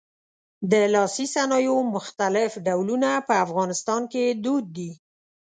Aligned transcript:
د 0.71 0.73
لاسي 0.93 1.25
صنایعو 1.35 1.77
مختلف 1.95 2.51
ډولونه 2.65 3.09
په 3.27 3.33
افغانستان 3.45 4.01
کې 4.11 4.23
دود 4.43 4.65
دي. 4.77 4.91